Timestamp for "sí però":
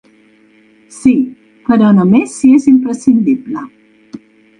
0.99-1.91